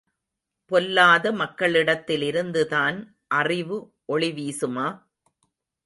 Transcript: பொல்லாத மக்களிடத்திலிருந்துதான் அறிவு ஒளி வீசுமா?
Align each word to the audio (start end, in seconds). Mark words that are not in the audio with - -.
பொல்லாத 0.71 1.31
மக்களிடத்திலிருந்துதான் 1.31 2.97
அறிவு 3.27 3.77
ஒளி 4.05 4.31
வீசுமா? 4.31 4.87